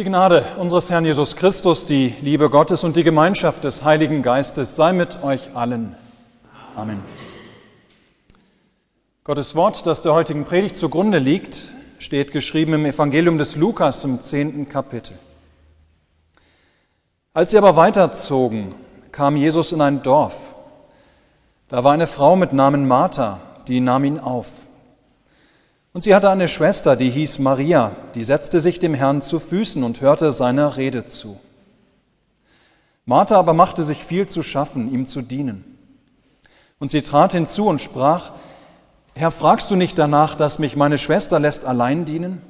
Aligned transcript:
Die 0.00 0.04
Gnade 0.04 0.46
unseres 0.56 0.88
Herrn 0.88 1.04
Jesus 1.04 1.36
Christus, 1.36 1.84
die 1.84 2.14
Liebe 2.22 2.48
Gottes 2.48 2.84
und 2.84 2.96
die 2.96 3.02
Gemeinschaft 3.02 3.64
des 3.64 3.84
Heiligen 3.84 4.22
Geistes 4.22 4.74
sei 4.74 4.94
mit 4.94 5.22
euch 5.22 5.54
allen. 5.54 5.94
Amen. 6.74 7.02
Gottes 9.24 9.54
Wort, 9.54 9.86
das 9.86 10.00
der 10.00 10.14
heutigen 10.14 10.46
Predigt 10.46 10.78
zugrunde 10.78 11.18
liegt, 11.18 11.74
steht 11.98 12.32
geschrieben 12.32 12.72
im 12.72 12.86
Evangelium 12.86 13.36
des 13.36 13.56
Lukas 13.56 14.02
im 14.04 14.22
zehnten 14.22 14.70
Kapitel. 14.70 15.18
Als 17.34 17.50
sie 17.50 17.58
aber 17.58 17.76
weiterzogen, 17.76 18.74
kam 19.12 19.36
Jesus 19.36 19.70
in 19.70 19.82
ein 19.82 20.02
Dorf. 20.02 20.54
Da 21.68 21.84
war 21.84 21.92
eine 21.92 22.06
Frau 22.06 22.36
mit 22.36 22.54
Namen 22.54 22.88
Martha, 22.88 23.38
die 23.68 23.80
nahm 23.80 24.04
ihn 24.04 24.18
auf. 24.18 24.50
Und 25.92 26.02
sie 26.02 26.14
hatte 26.14 26.30
eine 26.30 26.46
Schwester, 26.46 26.94
die 26.94 27.10
hieß 27.10 27.40
Maria, 27.40 27.92
die 28.14 28.22
setzte 28.22 28.60
sich 28.60 28.78
dem 28.78 28.94
Herrn 28.94 29.22
zu 29.22 29.40
Füßen 29.40 29.82
und 29.82 30.00
hörte 30.00 30.30
seiner 30.30 30.76
Rede 30.76 31.04
zu. 31.06 31.38
Martha 33.04 33.36
aber 33.36 33.54
machte 33.54 33.82
sich 33.82 34.04
viel 34.04 34.28
zu 34.28 34.42
schaffen, 34.42 34.92
ihm 34.92 35.06
zu 35.06 35.20
dienen. 35.20 35.64
Und 36.78 36.92
sie 36.92 37.02
trat 37.02 37.32
hinzu 37.32 37.66
und 37.66 37.80
sprach, 37.80 38.32
Herr, 39.14 39.32
fragst 39.32 39.70
du 39.70 39.76
nicht 39.76 39.98
danach, 39.98 40.36
dass 40.36 40.60
mich 40.60 40.76
meine 40.76 40.96
Schwester 40.96 41.40
lässt 41.40 41.64
allein 41.64 42.04
dienen? 42.04 42.40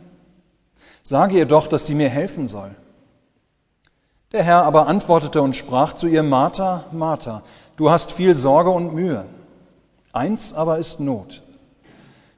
Sage 1.02 1.38
ihr 1.38 1.46
doch, 1.46 1.66
dass 1.66 1.86
sie 1.86 1.94
mir 1.94 2.10
helfen 2.10 2.46
soll. 2.46 2.74
Der 4.32 4.44
Herr 4.44 4.64
aber 4.64 4.86
antwortete 4.86 5.40
und 5.40 5.56
sprach 5.56 5.94
zu 5.94 6.06
ihr, 6.06 6.22
Martha, 6.22 6.84
Martha, 6.92 7.42
du 7.76 7.90
hast 7.90 8.12
viel 8.12 8.34
Sorge 8.34 8.70
und 8.70 8.94
Mühe. 8.94 9.24
Eins 10.12 10.52
aber 10.52 10.78
ist 10.78 11.00
Not. 11.00 11.42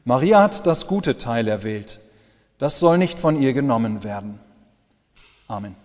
Maria 0.05 0.43
hat 0.43 0.67
das 0.67 0.87
gute 0.87 1.17
Teil 1.19 1.49
erwählt. 1.49 2.01
Das 2.59 2.79
soll 2.79 2.99
nicht 2.99 3.19
von 3.19 3.41
ihr 3.41 3.53
genommen 3.53 4.05
werden. 4.05 4.41
Amen. 5.49 5.77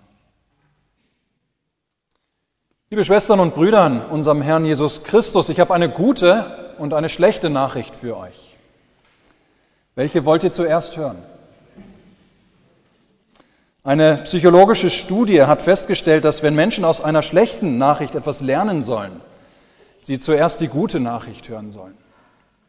Liebe 2.90 3.04
Schwestern 3.04 3.40
und 3.40 3.54
Brüder 3.54 4.06
unserem 4.12 4.42
Herrn 4.42 4.66
Jesus 4.66 5.04
Christus, 5.04 5.50
ich 5.50 5.60
habe 5.60 5.74
eine 5.74 5.90
gute 5.90 6.74
und 6.78 6.94
eine 6.94 7.10
schlechte 7.10 7.50
Nachricht 7.50 7.96
für 7.96 8.16
euch. 8.16 8.56
Welche 9.96 10.24
wollt 10.26 10.44
ihr 10.44 10.52
zuerst 10.52 10.96
hören? 10.96 11.18
Eine 13.84 14.18
psychologische 14.18 14.90
Studie 14.90 15.44
hat 15.44 15.62
festgestellt, 15.62 16.24
dass 16.26 16.44
wenn 16.44 16.56
Menschen 16.56 16.86
aus 16.86 17.02
einer 17.02 17.22
schlechten 17.22 17.78
Nachricht 17.78 18.16
etwas 18.16 18.42
lernen 18.42 18.84
sollen, 18.84 19.22
sie 20.02 20.20
zuerst 20.20 20.62
die 20.62 20.68
gute 20.68 21.00
Nachricht 21.00 21.50
hören 21.50 21.72
sollen. 21.72 21.98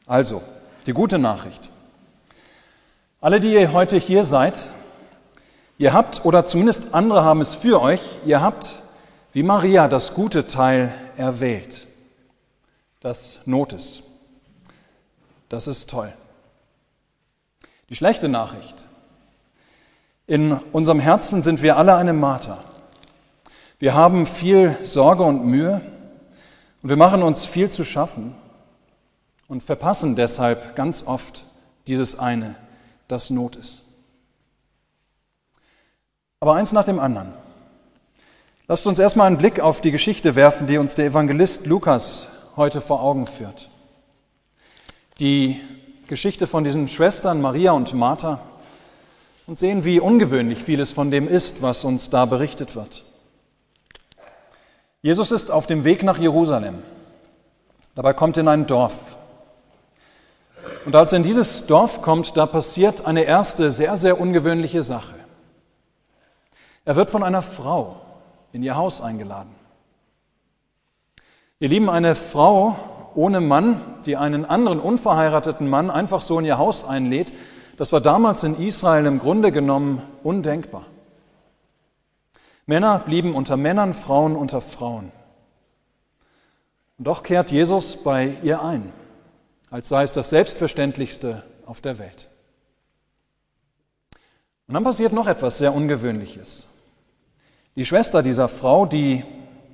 Also, 0.06 0.42
die 0.88 0.94
gute 0.94 1.18
Nachricht. 1.18 1.68
Alle, 3.20 3.40
die 3.40 3.52
ihr 3.52 3.72
heute 3.72 3.98
hier 3.98 4.24
seid, 4.24 4.72
ihr 5.76 5.92
habt, 5.92 6.24
oder 6.24 6.46
zumindest 6.46 6.94
andere 6.94 7.22
haben 7.22 7.42
es 7.42 7.54
für 7.54 7.82
euch, 7.82 8.00
ihr 8.24 8.40
habt, 8.40 8.82
wie 9.32 9.42
Maria, 9.42 9.86
das 9.86 10.14
gute 10.14 10.46
Teil 10.46 10.90
erwählt. 11.18 11.86
Das 13.00 13.40
Notes. 13.44 14.02
Das 15.50 15.68
ist 15.68 15.90
toll. 15.90 16.10
Die 17.90 17.96
schlechte 17.96 18.30
Nachricht. 18.30 18.86
In 20.26 20.52
unserem 20.72 21.00
Herzen 21.00 21.42
sind 21.42 21.62
wir 21.62 21.76
alle 21.76 21.96
eine 21.96 22.14
Martha. 22.14 22.64
Wir 23.78 23.92
haben 23.92 24.24
viel 24.24 24.74
Sorge 24.82 25.22
und 25.22 25.44
Mühe 25.44 25.82
und 26.82 26.88
wir 26.88 26.96
machen 26.96 27.22
uns 27.22 27.44
viel 27.44 27.70
zu 27.70 27.84
schaffen 27.84 28.34
und 29.48 29.62
verpassen 29.62 30.14
deshalb 30.14 30.76
ganz 30.76 31.04
oft 31.06 31.46
dieses 31.86 32.18
eine, 32.18 32.54
das 33.08 33.30
Not 33.30 33.56
ist. 33.56 33.82
Aber 36.40 36.54
eins 36.54 36.72
nach 36.72 36.84
dem 36.84 37.00
anderen. 37.00 37.32
Lasst 38.68 38.86
uns 38.86 38.98
erstmal 38.98 39.26
einen 39.26 39.38
Blick 39.38 39.60
auf 39.60 39.80
die 39.80 39.90
Geschichte 39.90 40.36
werfen, 40.36 40.66
die 40.66 40.76
uns 40.76 40.94
der 40.94 41.06
Evangelist 41.06 41.66
Lukas 41.66 42.30
heute 42.54 42.80
vor 42.80 43.02
Augen 43.02 43.26
führt. 43.26 43.70
Die 45.18 45.60
Geschichte 46.06 46.46
von 46.46 46.64
diesen 46.64 46.86
Schwestern 46.86 47.40
Maria 47.40 47.72
und 47.72 47.94
Martha 47.94 48.40
und 49.46 49.58
sehen, 49.58 49.84
wie 49.84 50.00
ungewöhnlich 50.00 50.62
vieles 50.62 50.92
von 50.92 51.10
dem 51.10 51.26
ist, 51.26 51.62
was 51.62 51.84
uns 51.84 52.10
da 52.10 52.26
berichtet 52.26 52.76
wird. 52.76 53.04
Jesus 55.00 55.32
ist 55.32 55.50
auf 55.50 55.66
dem 55.66 55.84
Weg 55.84 56.02
nach 56.02 56.18
Jerusalem. 56.18 56.82
Dabei 57.94 58.12
kommt 58.12 58.36
er 58.36 58.42
in 58.42 58.48
ein 58.48 58.66
Dorf. 58.66 59.07
Und 60.88 60.96
als 60.96 61.12
er 61.12 61.18
in 61.18 61.22
dieses 61.22 61.66
Dorf 61.66 62.00
kommt, 62.00 62.34
da 62.38 62.46
passiert 62.46 63.04
eine 63.04 63.24
erste 63.24 63.70
sehr, 63.70 63.98
sehr 63.98 64.18
ungewöhnliche 64.18 64.82
Sache. 64.82 65.16
Er 66.86 66.96
wird 66.96 67.10
von 67.10 67.22
einer 67.22 67.42
Frau 67.42 67.96
in 68.52 68.62
ihr 68.62 68.74
Haus 68.74 69.02
eingeladen. 69.02 69.54
Ihr 71.60 71.68
Lieben, 71.68 71.90
eine 71.90 72.14
Frau 72.14 72.74
ohne 73.14 73.42
Mann, 73.42 73.82
die 74.06 74.16
einen 74.16 74.46
anderen 74.46 74.80
unverheirateten 74.80 75.68
Mann 75.68 75.90
einfach 75.90 76.22
so 76.22 76.38
in 76.38 76.46
ihr 76.46 76.56
Haus 76.56 76.86
einlädt, 76.86 77.34
das 77.76 77.92
war 77.92 78.00
damals 78.00 78.42
in 78.44 78.58
Israel 78.58 79.04
im 79.04 79.18
Grunde 79.18 79.52
genommen 79.52 80.00
undenkbar. 80.22 80.86
Männer 82.64 83.00
blieben 83.00 83.34
unter 83.34 83.58
Männern, 83.58 83.92
Frauen 83.92 84.34
unter 84.34 84.62
Frauen. 84.62 85.12
Und 86.96 87.06
doch 87.06 87.22
kehrt 87.22 87.50
Jesus 87.50 87.94
bei 88.02 88.38
ihr 88.42 88.62
ein 88.62 88.90
als 89.70 89.88
sei 89.88 90.02
es 90.02 90.12
das 90.12 90.30
Selbstverständlichste 90.30 91.44
auf 91.66 91.80
der 91.80 91.98
Welt. 91.98 92.28
Und 94.66 94.74
dann 94.74 94.84
passiert 94.84 95.12
noch 95.12 95.26
etwas 95.26 95.58
sehr 95.58 95.74
Ungewöhnliches. 95.74 96.68
Die 97.76 97.84
Schwester 97.84 98.22
dieser 98.22 98.48
Frau, 98.48 98.86
die 98.86 99.24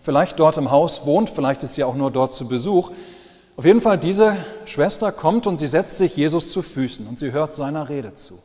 vielleicht 0.00 0.38
dort 0.38 0.58
im 0.58 0.70
Haus 0.70 1.06
wohnt, 1.06 1.30
vielleicht 1.30 1.62
ist 1.62 1.74
sie 1.74 1.84
auch 1.84 1.94
nur 1.94 2.10
dort 2.10 2.32
zu 2.32 2.46
Besuch, 2.46 2.92
auf 3.56 3.64
jeden 3.64 3.80
Fall 3.80 3.98
diese 3.98 4.36
Schwester 4.64 5.12
kommt 5.12 5.46
und 5.46 5.58
sie 5.58 5.68
setzt 5.68 5.98
sich 5.98 6.16
Jesus 6.16 6.50
zu 6.50 6.60
Füßen 6.60 7.06
und 7.06 7.18
sie 7.18 7.32
hört 7.32 7.54
seiner 7.54 7.88
Rede 7.88 8.14
zu. 8.14 8.42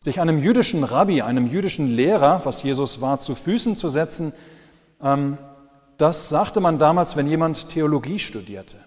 Sich 0.00 0.20
einem 0.20 0.38
jüdischen 0.38 0.82
Rabbi, 0.82 1.22
einem 1.22 1.46
jüdischen 1.46 1.86
Lehrer, 1.86 2.40
was 2.44 2.62
Jesus 2.62 3.00
war, 3.00 3.18
zu 3.18 3.34
Füßen 3.34 3.76
zu 3.76 3.88
setzen, 3.88 4.32
ähm, 5.00 5.38
das 5.98 6.30
sagte 6.30 6.60
man 6.60 6.78
damals, 6.78 7.16
wenn 7.16 7.28
jemand 7.28 7.68
Theologie 7.68 8.18
studierte. 8.18 8.78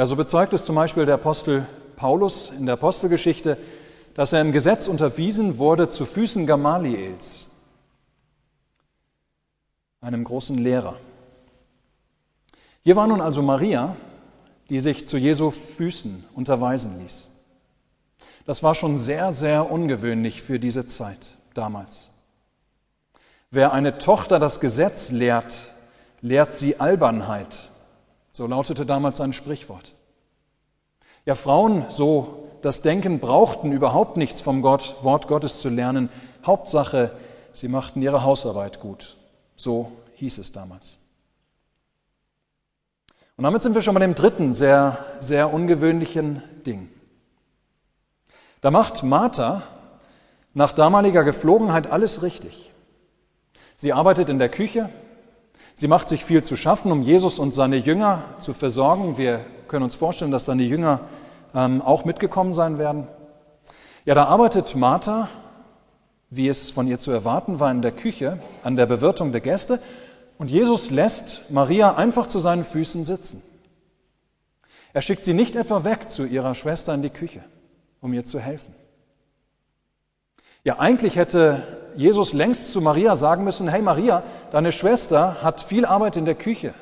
Ja, 0.00 0.06
so 0.06 0.16
bezeugt 0.16 0.54
es 0.54 0.64
zum 0.64 0.76
Beispiel 0.76 1.04
der 1.04 1.16
Apostel 1.16 1.66
Paulus 1.96 2.48
in 2.48 2.64
der 2.64 2.72
Apostelgeschichte, 2.72 3.58
dass 4.14 4.32
er 4.32 4.40
im 4.40 4.50
Gesetz 4.50 4.88
unterwiesen 4.88 5.58
wurde 5.58 5.90
zu 5.90 6.06
Füßen 6.06 6.46
Gamaliels, 6.46 7.48
einem 10.00 10.24
großen 10.24 10.56
Lehrer. 10.56 10.96
Hier 12.82 12.96
war 12.96 13.08
nun 13.08 13.20
also 13.20 13.42
Maria, 13.42 13.94
die 14.70 14.80
sich 14.80 15.06
zu 15.06 15.18
Jesu 15.18 15.50
Füßen 15.50 16.24
unterweisen 16.32 16.98
ließ. 17.02 17.28
Das 18.46 18.62
war 18.62 18.74
schon 18.74 18.96
sehr, 18.96 19.34
sehr 19.34 19.70
ungewöhnlich 19.70 20.40
für 20.40 20.58
diese 20.58 20.86
Zeit 20.86 21.36
damals. 21.52 22.10
Wer 23.50 23.74
eine 23.74 23.98
Tochter 23.98 24.38
das 24.38 24.60
Gesetz 24.60 25.10
lehrt, 25.10 25.74
lehrt 26.22 26.54
sie 26.54 26.80
Albernheit, 26.80 27.69
so 28.40 28.46
lautete 28.46 28.86
damals 28.86 29.20
ein 29.20 29.34
Sprichwort. 29.34 29.94
Ja, 31.26 31.34
Frauen, 31.34 31.84
so 31.90 32.48
das 32.62 32.80
Denken, 32.80 33.20
brauchten 33.20 33.70
überhaupt 33.70 34.16
nichts 34.16 34.40
vom 34.40 34.62
Gott, 34.62 34.96
Wort 35.02 35.28
Gottes 35.28 35.60
zu 35.60 35.68
lernen. 35.68 36.08
Hauptsache, 36.46 37.14
sie 37.52 37.68
machten 37.68 38.00
ihre 38.00 38.24
Hausarbeit 38.24 38.80
gut. 38.80 39.18
So 39.56 39.92
hieß 40.14 40.38
es 40.38 40.52
damals. 40.52 40.98
Und 43.36 43.44
damit 43.44 43.60
sind 43.60 43.74
wir 43.74 43.82
schon 43.82 43.92
bei 43.92 44.00
dem 44.00 44.14
dritten 44.14 44.54
sehr, 44.54 45.04
sehr 45.18 45.52
ungewöhnlichen 45.52 46.42
Ding. 46.64 46.88
Da 48.62 48.70
macht 48.70 49.02
Martha 49.02 49.64
nach 50.54 50.72
damaliger 50.72 51.24
Geflogenheit 51.24 51.92
alles 51.92 52.22
richtig. 52.22 52.72
Sie 53.76 53.92
arbeitet 53.92 54.30
in 54.30 54.38
der 54.38 54.48
Küche, 54.48 54.88
Sie 55.80 55.88
macht 55.88 56.10
sich 56.10 56.26
viel 56.26 56.44
zu 56.44 56.56
schaffen, 56.56 56.92
um 56.92 57.00
Jesus 57.00 57.38
und 57.38 57.54
seine 57.54 57.76
Jünger 57.76 58.22
zu 58.40 58.52
versorgen. 58.52 59.16
Wir 59.16 59.46
können 59.66 59.82
uns 59.82 59.94
vorstellen, 59.94 60.30
dass 60.30 60.44
seine 60.44 60.62
Jünger 60.62 61.00
ähm, 61.54 61.80
auch 61.80 62.04
mitgekommen 62.04 62.52
sein 62.52 62.76
werden. 62.76 63.06
Ja, 64.04 64.14
da 64.14 64.26
arbeitet 64.26 64.76
Martha, 64.76 65.30
wie 66.28 66.48
es 66.48 66.70
von 66.70 66.86
ihr 66.86 66.98
zu 66.98 67.12
erwarten 67.12 67.60
war, 67.60 67.70
in 67.70 67.80
der 67.80 67.92
Küche, 67.92 68.40
an 68.62 68.76
der 68.76 68.84
Bewirtung 68.84 69.32
der 69.32 69.40
Gäste. 69.40 69.80
Und 70.36 70.50
Jesus 70.50 70.90
lässt 70.90 71.50
Maria 71.50 71.94
einfach 71.94 72.26
zu 72.26 72.38
seinen 72.38 72.64
Füßen 72.64 73.06
sitzen. 73.06 73.42
Er 74.92 75.00
schickt 75.00 75.24
sie 75.24 75.32
nicht 75.32 75.56
etwa 75.56 75.82
weg 75.82 76.10
zu 76.10 76.26
ihrer 76.26 76.54
Schwester 76.54 76.92
in 76.92 77.00
die 77.00 77.08
Küche, 77.08 77.42
um 78.02 78.12
ihr 78.12 78.24
zu 78.24 78.38
helfen. 78.38 78.74
Ja, 80.62 80.78
eigentlich 80.78 81.16
hätte 81.16 81.89
Jesus 81.96 82.32
längst 82.32 82.72
zu 82.72 82.80
Maria 82.80 83.14
sagen 83.14 83.44
müssen, 83.44 83.68
hey 83.68 83.82
Maria, 83.82 84.22
deine 84.50 84.72
Schwester 84.72 85.42
hat 85.42 85.60
viel 85.60 85.84
Arbeit 85.84 86.16
in 86.16 86.24
der 86.24 86.34
Küche. 86.34 86.74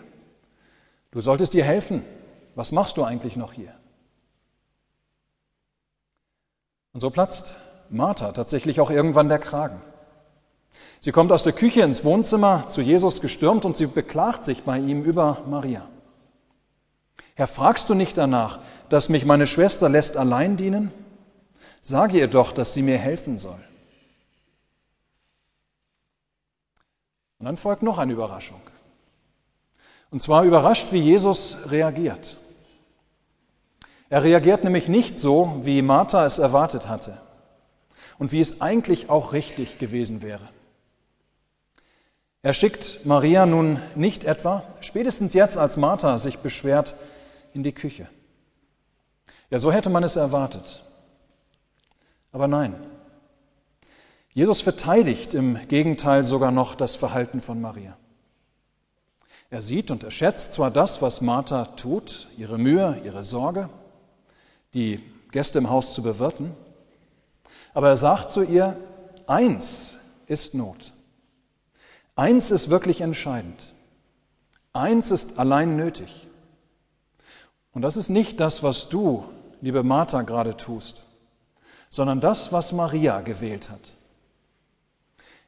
Du 1.10 1.20
solltest 1.20 1.54
ihr 1.54 1.64
helfen. 1.64 2.04
Was 2.54 2.72
machst 2.72 2.96
du 2.96 3.04
eigentlich 3.04 3.36
noch 3.36 3.52
hier? 3.52 3.72
Und 6.92 7.00
so 7.00 7.10
platzt 7.10 7.58
Martha 7.90 8.32
tatsächlich 8.32 8.80
auch 8.80 8.90
irgendwann 8.90 9.28
der 9.28 9.38
Kragen. 9.38 9.80
Sie 11.00 11.12
kommt 11.12 11.30
aus 11.30 11.44
der 11.44 11.52
Küche 11.52 11.82
ins 11.82 12.04
Wohnzimmer 12.04 12.66
zu 12.68 12.80
Jesus 12.80 13.20
gestürmt 13.20 13.64
und 13.64 13.76
sie 13.76 13.86
beklagt 13.86 14.44
sich 14.44 14.64
bei 14.64 14.78
ihm 14.78 15.04
über 15.04 15.42
Maria. 15.46 15.88
Herr, 17.34 17.46
fragst 17.46 17.88
du 17.88 17.94
nicht 17.94 18.18
danach, 18.18 18.58
dass 18.88 19.08
mich 19.08 19.24
meine 19.24 19.46
Schwester 19.46 19.88
lässt 19.88 20.16
allein 20.16 20.56
dienen? 20.56 20.90
Sage 21.82 22.18
ihr 22.18 22.26
doch, 22.26 22.50
dass 22.50 22.74
sie 22.74 22.82
mir 22.82 22.98
helfen 22.98 23.38
soll. 23.38 23.60
Und 27.38 27.46
dann 27.46 27.56
folgt 27.56 27.82
noch 27.82 27.98
eine 27.98 28.12
Überraschung. 28.12 28.60
Und 30.10 30.22
zwar 30.22 30.44
überrascht, 30.44 30.92
wie 30.92 31.00
Jesus 31.00 31.56
reagiert. 31.66 32.38
Er 34.08 34.24
reagiert 34.24 34.64
nämlich 34.64 34.88
nicht 34.88 35.18
so, 35.18 35.60
wie 35.62 35.82
Martha 35.82 36.24
es 36.24 36.38
erwartet 36.38 36.88
hatte 36.88 37.20
und 38.18 38.32
wie 38.32 38.40
es 38.40 38.60
eigentlich 38.60 39.10
auch 39.10 39.32
richtig 39.32 39.78
gewesen 39.78 40.22
wäre. 40.22 40.48
Er 42.42 42.54
schickt 42.54 43.04
Maria 43.04 43.44
nun 43.46 43.82
nicht 43.94 44.24
etwa, 44.24 44.62
spätestens 44.80 45.34
jetzt, 45.34 45.58
als 45.58 45.76
Martha 45.76 46.18
sich 46.18 46.38
beschwert, 46.38 46.94
in 47.52 47.62
die 47.62 47.72
Küche. 47.72 48.08
Ja, 49.50 49.58
so 49.58 49.72
hätte 49.72 49.90
man 49.90 50.04
es 50.04 50.16
erwartet. 50.16 50.84
Aber 52.32 52.48
nein. 52.48 52.74
Jesus 54.38 54.60
verteidigt 54.60 55.34
im 55.34 55.58
Gegenteil 55.66 56.22
sogar 56.22 56.52
noch 56.52 56.76
das 56.76 56.94
Verhalten 56.94 57.40
von 57.40 57.60
Maria. 57.60 57.96
Er 59.50 59.62
sieht 59.62 59.90
und 59.90 60.04
er 60.04 60.12
schätzt 60.12 60.52
zwar 60.52 60.70
das, 60.70 61.02
was 61.02 61.20
Martha 61.20 61.64
tut, 61.64 62.28
ihre 62.36 62.56
Mühe, 62.56 63.00
ihre 63.02 63.24
Sorge, 63.24 63.68
die 64.74 65.02
Gäste 65.32 65.58
im 65.58 65.70
Haus 65.70 65.92
zu 65.92 66.04
bewirten, 66.04 66.54
aber 67.74 67.88
er 67.88 67.96
sagt 67.96 68.30
zu 68.30 68.44
ihr, 68.44 68.76
eins 69.26 69.98
ist 70.28 70.54
Not. 70.54 70.92
Eins 72.14 72.52
ist 72.52 72.70
wirklich 72.70 73.00
entscheidend. 73.00 73.74
Eins 74.72 75.10
ist 75.10 75.40
allein 75.40 75.74
nötig. 75.74 76.28
Und 77.72 77.82
das 77.82 77.96
ist 77.96 78.08
nicht 78.08 78.38
das, 78.38 78.62
was 78.62 78.88
du, 78.88 79.24
liebe 79.60 79.82
Martha, 79.82 80.22
gerade 80.22 80.56
tust, 80.56 81.02
sondern 81.90 82.20
das, 82.20 82.52
was 82.52 82.70
Maria 82.70 83.20
gewählt 83.20 83.68
hat. 83.68 83.97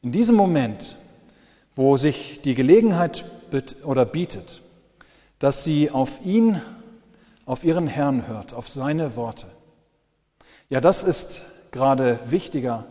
In 0.03 0.13
diesem 0.13 0.37
Moment, 0.37 0.97
wo 1.77 1.97
sich 1.97 2.41
die 2.41 2.55
Gelegenheit 2.55 3.25
oder 3.85 4.07
bietet, 4.07 4.63
dass 5.39 5.65
sie 5.65 5.91
auf 5.91 6.25
ihn, 6.25 6.61
auf 7.45 7.65
ihren 7.65 7.87
Herrn 7.87 8.27
hört, 8.27 8.55
auf 8.55 8.69
seine 8.69 9.17
Worte, 9.17 9.47
ja, 10.69 10.81
das 10.81 11.03
ist 11.03 11.45
gerade 11.73 12.21
wichtiger 12.27 12.87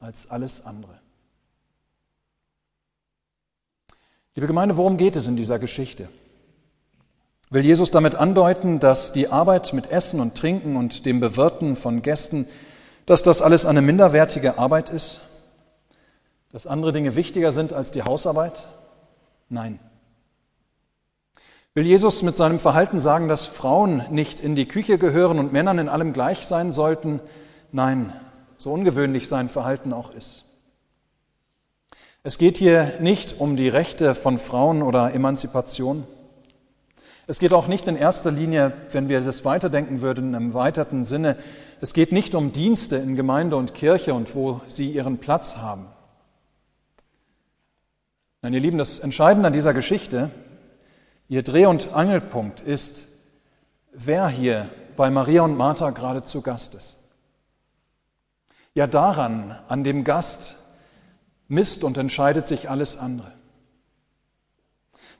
als 0.00 0.30
alles 0.30 0.66
andere. 0.66 0.98
Liebe 4.34 4.46
Gemeinde, 4.46 4.76
worum 4.76 4.96
geht 4.96 5.14
es 5.16 5.26
in 5.26 5.36
dieser 5.36 5.58
Geschichte? 5.58 6.08
Will 7.50 7.64
Jesus 7.64 7.90
damit 7.90 8.14
andeuten, 8.14 8.80
dass 8.80 9.12
die 9.12 9.28
Arbeit 9.28 9.72
mit 9.74 9.90
Essen 9.90 10.20
und 10.20 10.34
Trinken 10.34 10.76
und 10.76 11.04
dem 11.04 11.20
Bewirten 11.20 11.76
von 11.76 12.00
Gästen, 12.02 12.46
dass 13.04 13.22
das 13.22 13.42
alles 13.42 13.66
eine 13.66 13.82
minderwertige 13.82 14.58
Arbeit 14.58 14.90
ist? 14.90 15.20
Dass 16.52 16.66
andere 16.66 16.92
Dinge 16.92 17.16
wichtiger 17.16 17.50
sind 17.50 17.72
als 17.72 17.90
die 17.90 18.02
Hausarbeit? 18.02 18.68
Nein. 19.48 19.80
Will 21.74 21.86
Jesus 21.86 22.22
mit 22.22 22.36
seinem 22.36 22.58
Verhalten 22.58 23.00
sagen, 23.00 23.28
dass 23.28 23.46
Frauen 23.46 24.04
nicht 24.10 24.42
in 24.42 24.54
die 24.54 24.68
Küche 24.68 24.98
gehören 24.98 25.38
und 25.38 25.54
Männern 25.54 25.78
in 25.78 25.88
allem 25.88 26.12
gleich 26.12 26.46
sein 26.46 26.70
sollten? 26.70 27.20
Nein, 27.72 28.12
so 28.58 28.70
ungewöhnlich 28.70 29.26
sein 29.26 29.48
Verhalten 29.48 29.94
auch 29.94 30.12
ist. 30.12 30.44
Es 32.22 32.36
geht 32.36 32.58
hier 32.58 33.00
nicht 33.00 33.40
um 33.40 33.56
die 33.56 33.70
Rechte 33.70 34.14
von 34.14 34.36
Frauen 34.36 34.82
oder 34.82 35.14
Emanzipation. 35.14 36.06
Es 37.26 37.38
geht 37.38 37.54
auch 37.54 37.66
nicht 37.66 37.88
in 37.88 37.96
erster 37.96 38.30
Linie, 38.30 38.74
wenn 38.90 39.08
wir 39.08 39.22
das 39.22 39.46
weiterdenken 39.46 40.02
würden, 40.02 40.34
im 40.34 40.52
weiterten 40.52 41.02
Sinne, 41.02 41.38
es 41.80 41.94
geht 41.94 42.12
nicht 42.12 42.34
um 42.34 42.52
Dienste 42.52 42.96
in 42.96 43.16
Gemeinde 43.16 43.56
und 43.56 43.74
Kirche 43.74 44.12
und 44.12 44.34
wo 44.36 44.60
sie 44.68 44.92
ihren 44.92 45.18
Platz 45.18 45.56
haben. 45.56 45.86
Nein, 48.44 48.54
ihr 48.54 48.60
Lieben, 48.60 48.78
das 48.78 48.98
Entscheidende 48.98 49.46
an 49.46 49.52
dieser 49.52 49.72
Geschichte, 49.72 50.32
ihr 51.28 51.44
Dreh- 51.44 51.66
und 51.66 51.92
Angelpunkt 51.92 52.60
ist, 52.60 53.06
wer 53.92 54.26
hier 54.26 54.68
bei 54.96 55.10
Maria 55.10 55.42
und 55.42 55.56
Martha 55.56 55.90
gerade 55.90 56.24
zu 56.24 56.42
Gast 56.42 56.74
ist. 56.74 56.98
Ja, 58.74 58.88
daran, 58.88 59.56
an 59.68 59.84
dem 59.84 60.02
Gast, 60.02 60.56
misst 61.46 61.84
und 61.84 61.96
entscheidet 61.98 62.48
sich 62.48 62.68
alles 62.68 62.96
andere. 62.96 63.32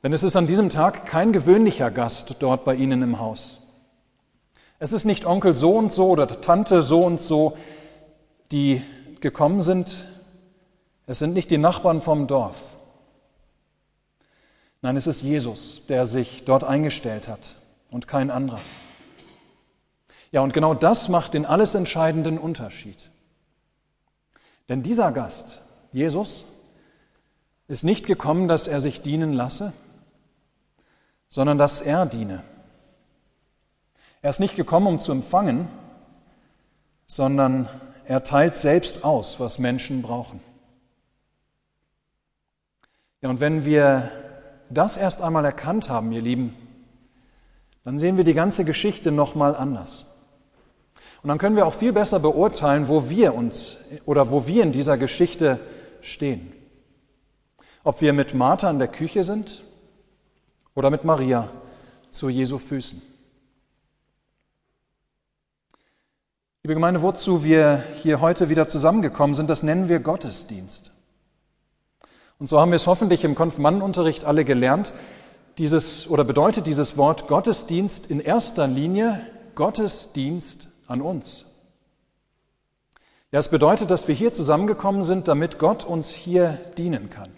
Denn 0.03 0.13
es 0.13 0.25
ist 0.25 0.35
an 0.35 0.49
diesem 0.49 0.69
Tag 0.69 1.07
kein 1.07 1.33
gewöhnlicher 1.33 1.93
Gast 1.93 2.35
dort 2.41 2.65
bei 2.65 2.75
Ihnen 2.75 3.03
im 3.03 3.21
Haus. 3.21 3.61
Es 4.81 4.93
ist 4.93 5.05
nicht 5.05 5.27
Onkel 5.27 5.55
so 5.55 5.77
und 5.77 5.93
so 5.93 6.09
oder 6.09 6.27
Tante 6.27 6.83
so 6.83 7.05
und 7.05 7.21
so, 7.21 7.57
die 8.51 8.83
gekommen 9.21 9.63
sind. 9.63 10.09
Es 11.07 11.21
sind 11.21 11.35
nicht 11.35 11.53
die 11.53 11.59
Nachbarn 11.59 12.03
vom 12.03 12.27
Dorf. 12.27 12.73
Nein, 14.83 14.97
es 14.97 15.07
ist 15.07 15.23
Jesus, 15.23 15.87
der 15.87 16.07
sich 16.07 16.45
dort 16.45 16.65
eingestellt 16.65 17.29
hat 17.29 17.55
und 17.89 18.09
kein 18.09 18.33
anderer. 18.33 18.61
Ja, 20.33 20.41
und 20.41 20.53
genau 20.53 20.75
das 20.75 21.09
macht 21.09 21.35
den 21.35 21.47
alles 21.47 21.77
entscheidenden 21.77 22.37
Unterschied. 22.37 23.11
Denn 24.69 24.83
dieser 24.83 25.13
Gast, 25.13 25.63
Jesus 25.93 26.47
ist 27.69 27.85
nicht 27.85 28.07
gekommen, 28.07 28.49
dass 28.49 28.67
er 28.67 28.81
sich 28.81 29.03
dienen 29.03 29.33
lasse, 29.33 29.73
sondern 31.29 31.59
dass 31.59 31.81
er 31.81 32.05
diene. 32.05 32.43
Er 34.21 34.31
ist 34.31 34.41
nicht 34.41 34.57
gekommen, 34.57 34.89
um 34.89 34.99
zu 34.99 35.13
empfangen, 35.13 35.69
sondern 37.07 37.69
er 38.05 38.25
teilt 38.25 38.57
selbst 38.57 39.05
aus, 39.05 39.39
was 39.39 39.61
Menschen 39.61 40.03
brauchen. 40.03 40.41
Ja, 43.21 43.31
und 43.31 43.41
wenn 43.41 43.65
wir 43.65 44.11
das 44.73 44.97
erst 44.97 45.23
einmal 45.23 45.45
erkannt 45.45 45.89
haben, 45.89 46.13
ihr 46.13 46.23
Lieben, 46.23 46.55
dann 47.85 47.99
sehen 47.99 48.17
wir 48.17 48.25
die 48.25 48.35
ganze 48.35 48.65
Geschichte 48.65 49.11
nochmal 49.11 49.57
anders. 49.57 50.07
Und 51.23 51.29
dann 51.29 51.39
können 51.39 51.57
wir 51.57 51.67
auch 51.67 51.75
viel 51.75 51.93
besser 51.93 52.19
beurteilen, 52.19 52.89
wo 52.89 53.09
wir 53.09 53.35
uns 53.35 53.79
oder 54.07 54.31
wo 54.31 54.47
wir 54.47 54.63
in 54.63 54.73
dieser 54.73 54.99
Geschichte 54.99 55.61
stehen. 56.01 56.53
Ob 57.85 58.01
wir 58.01 58.13
mit 58.13 58.35
Martha 58.35 58.71
in 58.71 58.79
der 58.79 58.89
Küche 58.89 59.23
sind 59.23 59.65
oder 60.75 60.91
mit 60.91 61.05
Maria 61.05 61.49
zu 62.11 62.29
Jesu 62.29 62.59
Füßen. 62.59 63.03
Liebe 66.65 66.75
Gemeinde, 66.75 67.03
wozu 67.03 67.43
wir 67.43 67.83
hier 67.97 68.21
heute 68.21 68.49
wieder 68.49 68.69
zusammengekommen 68.69 69.35
sind, 69.35 69.51
das 69.51 69.65
nennen 69.65 69.89
wir 69.89 69.99
Gottesdienst. 69.99 70.93
Und 72.43 72.49
so 72.49 72.59
haben 72.59 72.73
wir 72.73 72.77
es 72.77 72.89
hoffentlich 72.89 73.23
im 73.23 73.37
Konfirmandenunterricht 73.37 74.25
alle 74.25 74.45
gelernt. 74.45 74.93
Dieses 75.59 76.11
oder 76.11 76.25
bedeutet 76.25 76.67
dieses 76.67 76.97
Wort 76.97 77.29
Gottesdienst 77.29 78.07
in 78.07 78.19
erster 78.19 78.67
Linie 78.67 79.25
Gottesdienst 79.55 80.67
an 80.89 81.03
uns. 81.03 81.47
Ja, 83.31 83.39
es 83.39 83.49
bedeutet, 83.49 83.93
dass 83.93 84.09
wir 84.09 84.17
hier 84.17 84.33
zusammengekommen 84.33 85.05
sind, 85.05 85.29
damit 85.29 85.61
Gott 85.61 85.85
uns 85.85 86.11
hier 86.11 86.59
dienen 86.77 87.11
kann. 87.11 87.29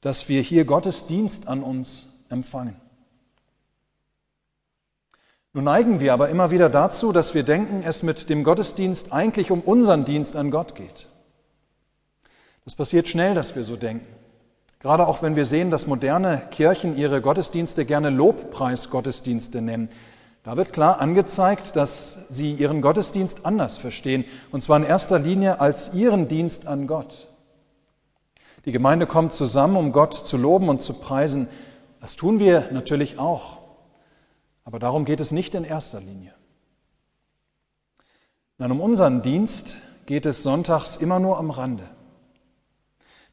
Dass 0.00 0.30
wir 0.30 0.40
hier 0.40 0.64
Gottes 0.64 1.04
Dienst 1.04 1.46
an 1.46 1.62
uns 1.62 2.08
empfangen. 2.30 2.76
Nun 5.52 5.64
neigen 5.64 6.00
wir 6.00 6.14
aber 6.14 6.30
immer 6.30 6.50
wieder 6.50 6.70
dazu, 6.70 7.12
dass 7.12 7.34
wir 7.34 7.42
denken, 7.42 7.82
es 7.84 8.02
mit 8.02 8.30
dem 8.30 8.42
Gottesdienst 8.42 9.12
eigentlich 9.12 9.50
um 9.50 9.60
unseren 9.60 10.06
Dienst 10.06 10.34
an 10.34 10.50
Gott 10.50 10.74
geht. 10.74 11.10
Das 12.64 12.74
passiert 12.74 13.08
schnell, 13.08 13.34
dass 13.34 13.56
wir 13.56 13.64
so 13.64 13.76
denken. 13.76 14.06
Gerade 14.80 15.06
auch 15.06 15.22
wenn 15.22 15.36
wir 15.36 15.44
sehen, 15.44 15.70
dass 15.70 15.86
moderne 15.86 16.42
Kirchen 16.50 16.96
ihre 16.96 17.20
Gottesdienste 17.20 17.84
gerne 17.84 18.08
Lobpreisgottesdienste 18.10 19.60
nennen. 19.60 19.90
Da 20.42 20.56
wird 20.56 20.72
klar 20.72 21.00
angezeigt, 21.00 21.76
dass 21.76 22.16
sie 22.30 22.54
ihren 22.54 22.80
Gottesdienst 22.80 23.44
anders 23.44 23.76
verstehen, 23.76 24.24
und 24.50 24.62
zwar 24.62 24.78
in 24.78 24.84
erster 24.84 25.18
Linie 25.18 25.60
als 25.60 25.92
ihren 25.92 26.28
Dienst 26.28 26.66
an 26.66 26.86
Gott. 26.86 27.28
Die 28.64 28.72
Gemeinde 28.72 29.06
kommt 29.06 29.34
zusammen, 29.34 29.76
um 29.76 29.92
Gott 29.92 30.14
zu 30.14 30.38
loben 30.38 30.70
und 30.70 30.80
zu 30.80 30.94
preisen. 30.94 31.48
Das 32.00 32.16
tun 32.16 32.38
wir 32.38 32.70
natürlich 32.72 33.18
auch, 33.18 33.58
aber 34.64 34.78
darum 34.78 35.04
geht 35.04 35.20
es 35.20 35.30
nicht 35.30 35.54
in 35.54 35.64
erster 35.64 36.00
Linie. 36.00 36.32
Nein, 38.56 38.72
um 38.72 38.80
unseren 38.80 39.20
Dienst 39.20 39.76
geht 40.06 40.24
es 40.24 40.42
sonntags 40.42 40.96
immer 40.96 41.20
nur 41.20 41.38
am 41.38 41.50
Rande. 41.50 41.84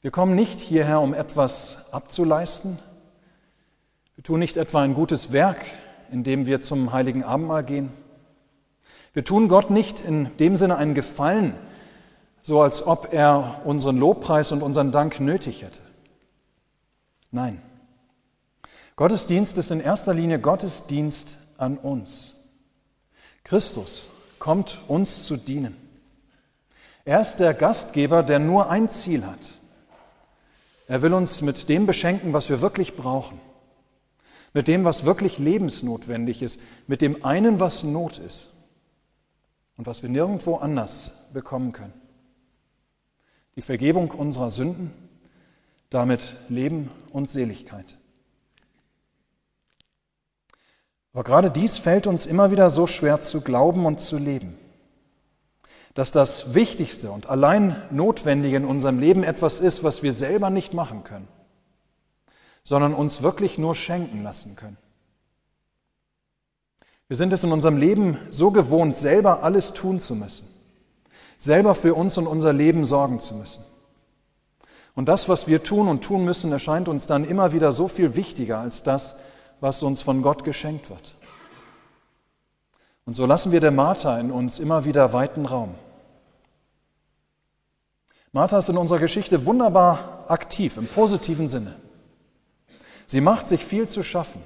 Wir 0.02 0.12
kommen 0.12 0.36
nicht 0.36 0.62
hierher, 0.62 1.02
um 1.02 1.14
etwas 1.14 1.80
abzuleisten. 1.92 2.78
Wir 4.16 4.24
tun 4.24 4.40
nicht 4.40 4.58
etwa 4.58 4.82
ein 4.82 4.94
gutes 4.94 5.32
Werk, 5.32 5.66
indem 6.12 6.46
wir 6.46 6.62
zum 6.62 6.94
heiligen 6.94 7.24
Abendmahl 7.24 7.64
gehen. 7.64 7.92
Wir 9.14 9.24
tun 9.24 9.48
Gott 9.48 9.72
nicht 9.72 10.00
in 10.00 10.38
dem 10.38 10.58
Sinne 10.58 10.78
einen 10.78 10.94
Gefallen, 10.94 11.56
so 12.44 12.62
als 12.62 12.86
ob 12.86 13.14
er 13.14 13.62
unseren 13.66 13.98
Lobpreis 13.98 14.52
und 14.52 14.62
unseren 14.62 14.92
Dank 14.92 15.20
nötig 15.20 15.64
hätte. 15.64 15.82
Nein. 17.32 17.62
Gottesdienst 18.96 19.58
ist 19.58 19.72
in 19.72 19.80
erster 19.80 20.14
Linie 20.14 20.40
Gottesdienst 20.40 21.38
an 21.58 21.78
uns. 21.78 22.36
Christus 23.44 24.10
kommt 24.40 24.82
uns 24.88 25.26
zu 25.26 25.38
dienen. 25.38 25.76
Er 27.06 27.22
ist 27.22 27.38
der 27.38 27.54
Gastgeber, 27.54 28.22
der 28.22 28.40
nur 28.40 28.70
ein 28.70 28.90
Ziel 28.90 29.26
hat. 29.26 29.40
Er 30.88 31.02
will 31.02 31.14
uns 31.14 31.42
mit 31.42 31.70
dem 31.70 31.86
beschenken, 31.86 32.34
was 32.34 32.50
wir 32.50 32.62
wirklich 32.62 32.96
brauchen. 32.96 33.40
Mit 34.54 34.68
dem, 34.68 34.86
was 34.86 35.06
wirklich 35.06 35.38
lebensnotwendig 35.38 36.42
ist. 36.42 36.60
Mit 36.88 37.02
dem 37.02 37.26
einen, 37.26 37.60
was 37.60 37.84
Not 37.84 38.20
ist. 38.20 38.54
Und 39.76 39.86
was 39.86 40.02
wir 40.02 40.10
nirgendwo 40.10 40.56
anders 40.56 41.12
bekommen 41.34 41.74
können. 41.74 41.94
Die 43.56 43.62
Vergebung 43.62 44.12
unserer 44.12 44.50
Sünden, 44.50 44.94
damit 45.90 46.38
Leben 46.48 46.90
und 47.12 47.30
Seligkeit. 47.30 47.98
Aber 51.14 51.24
gerade 51.24 51.52
dies 51.52 51.78
fällt 51.80 52.08
uns 52.08 52.26
immer 52.26 52.52
wieder 52.52 52.70
so 52.70 52.88
schwer 52.88 53.22
zu 53.22 53.42
glauben 53.42 53.86
und 53.86 54.00
zu 54.00 54.18
leben, 54.18 54.58
dass 55.98 56.12
das 56.12 56.54
Wichtigste 56.54 57.10
und 57.10 57.28
allein 57.28 57.82
Notwendige 57.90 58.56
in 58.56 58.66
unserem 58.66 59.00
Leben 59.00 59.24
etwas 59.24 59.60
ist, 59.60 59.84
was 59.84 60.04
wir 60.04 60.12
selber 60.12 60.52
nicht 60.52 60.76
machen 60.76 61.04
können, 61.04 61.28
sondern 62.64 62.94
uns 62.94 63.24
wirklich 63.24 63.58
nur 63.58 63.74
schenken 63.74 64.22
lassen 64.22 64.56
können. 64.56 64.78
Wir 67.08 67.18
sind 67.18 67.34
es 67.34 67.44
in 67.44 67.52
unserem 67.52 67.78
Leben 67.78 68.20
so 68.30 68.52
gewohnt, 68.52 68.96
selber 68.96 69.42
alles 69.42 69.74
tun 69.74 70.00
zu 70.00 70.14
müssen, 70.14 70.48
selber 71.40 71.74
für 71.74 71.96
uns 71.96 72.16
und 72.20 72.28
unser 72.28 72.54
Leben 72.54 72.86
sorgen 72.86 73.20
zu 73.20 73.34
müssen. 73.34 73.66
Und 74.94 75.10
das, 75.10 75.28
was 75.30 75.48
wir 75.48 75.64
tun 75.64 75.88
und 75.88 76.04
tun 76.04 76.24
müssen, 76.24 76.52
erscheint 76.52 76.88
uns 76.90 77.08
dann 77.08 77.24
immer 77.24 77.54
wieder 77.54 77.72
so 77.72 77.88
viel 77.88 78.16
wichtiger 78.16 78.60
als 78.60 78.84
das, 78.84 79.16
was 79.62 79.82
uns 79.82 80.04
von 80.04 80.22
Gott 80.22 80.44
geschenkt 80.44 80.92
wird. 80.92 81.16
Und 83.08 83.16
so 83.16 83.26
lassen 83.26 83.52
wir 83.52 83.62
der 83.62 83.72
Martha 83.72 84.20
in 84.20 84.30
uns 84.30 84.60
immer 84.60 84.86
wieder 84.86 85.12
weiten 85.12 85.48
Raum. 85.48 85.74
Martha 88.38 88.60
ist 88.60 88.70
in 88.70 88.78
unserer 88.78 89.00
Geschichte 89.00 89.48
wunderbar 89.48 90.26
aktiv, 90.28 90.78
im 90.78 90.86
positiven 90.86 91.48
Sinne. 91.48 91.74
Sie 93.08 93.20
macht 93.20 93.48
sich 93.48 93.66
viel 93.66 93.90
zu 93.90 94.04
schaffen, 94.04 94.44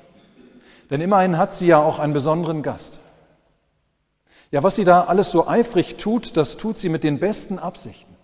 denn 0.89 1.01
immerhin 1.01 1.37
hat 1.37 1.53
sie 1.53 1.67
ja 1.67 1.79
auch 1.79 1.99
einen 1.99 2.13
besonderen 2.13 2.63
Gast. 2.63 3.01
Ja, 4.49 4.63
was 4.63 4.77
sie 4.77 4.85
da 4.85 5.01
alles 5.03 5.29
so 5.29 5.45
eifrig 5.45 5.97
tut, 5.97 6.37
das 6.37 6.55
tut 6.55 6.77
sie 6.77 6.87
mit 6.87 7.03
den 7.03 7.19
besten 7.19 7.59
Absichten. 7.59 8.15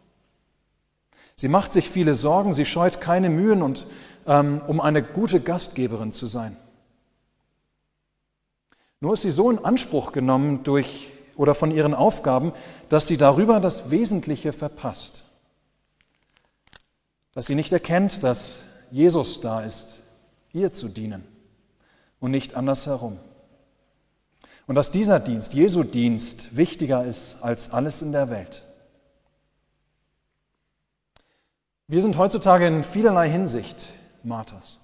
Sie 1.36 1.50
macht 1.50 1.74
sich 1.74 1.90
viele 1.90 2.14
Sorgen, 2.14 2.54
sie 2.54 2.64
scheut 2.64 3.02
keine 3.02 3.30
Mühen, 3.30 3.62
und, 3.62 3.88
ähm, 4.26 4.62
um 4.68 4.80
eine 4.80 5.04
gute 5.04 5.42
Gastgeberin 5.42 6.14
zu 6.14 6.28
sein. 6.28 6.56
Nur 9.02 9.16
ist 9.16 9.24
sie 9.24 9.32
so 9.32 9.52
in 9.52 9.60
Anspruch 9.60 10.14
genommen 10.14 10.64
durch 10.64 11.12
oder 11.36 11.54
von 11.54 11.72
ihren 11.72 11.94
Aufgaben, 11.94 12.54
dass 12.88 13.06
sie 13.06 13.18
darüber 13.18 13.60
das 13.60 13.92
Wesentliche 13.92 14.54
verpasst. 14.54 15.27
Dass 17.38 17.46
sie 17.46 17.54
nicht 17.54 17.72
erkennt, 17.72 18.24
dass 18.24 18.64
Jesus 18.90 19.42
da 19.42 19.62
ist, 19.62 20.00
ihr 20.54 20.72
zu 20.72 20.88
dienen 20.88 21.24
und 22.20 22.32
nicht 22.32 22.56
andersherum. 22.56 23.20
Und 24.66 24.74
dass 24.74 24.90
dieser 24.90 25.20
Dienst, 25.20 25.54
Jesu 25.54 25.84
Dienst, 25.84 26.58
wichtiger 26.58 27.06
ist 27.06 27.38
als 27.44 27.72
alles 27.72 28.02
in 28.02 28.12
der 28.12 28.32
Welt. 28.32 28.66
Wir 31.88 32.02
sind 32.02 32.18
heutzutage 32.18 32.66
in 32.66 32.84
vielerlei 32.84 33.30
Hinsicht 33.30 33.94
Marthas. 34.24 34.80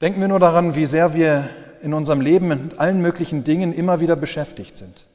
Denken 0.00 0.20
wir 0.20 0.26
nur 0.26 0.40
daran, 0.40 0.74
wie 0.74 0.86
sehr 0.86 1.14
wir 1.14 1.48
in 1.82 1.94
unserem 1.94 2.20
Leben 2.20 2.48
mit 2.48 2.80
allen 2.80 3.00
möglichen 3.00 3.44
Dingen 3.44 3.72
immer 3.72 4.00
wieder 4.00 4.16
beschäftigt 4.16 4.76
sind. 4.76 5.06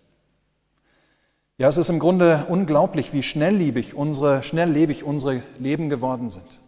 Ja, 1.59 1.67
es 1.67 1.77
ist 1.77 1.89
im 1.89 1.97
Grunde 1.97 2.45
unglaublich, 2.49 3.13
wie 3.13 3.23
schnelllebig 3.23 3.95
unsere, 3.95 4.43
schnelllebig 4.43 5.03
unsere 5.03 5.41
Leben 5.57 5.89
geworden 5.89 6.29
sind. 6.29 6.61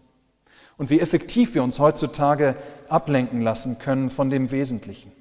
Und 0.78 0.90
wie 0.90 1.00
effektiv 1.00 1.54
wir 1.54 1.62
uns 1.62 1.80
heutzutage 1.80 2.56
ablenken 2.88 3.42
lassen 3.42 3.78
können 3.78 4.10
von 4.10 4.32
dem 4.32 4.52
Wesentlichen. 4.52 5.12